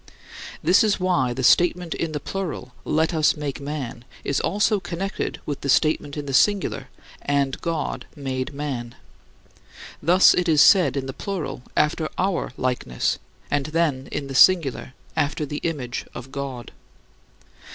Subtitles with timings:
[0.63, 5.39] This is why the statement in the plural, "Let us make man," is also connected
[5.45, 6.87] with the statement in the singular,
[7.21, 8.95] "And God made man."
[10.01, 13.19] Thus it is said in the plural, "After our likeness,"
[13.51, 16.71] and then in the singular, "After the image of God."